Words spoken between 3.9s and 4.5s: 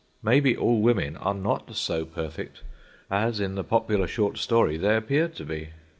short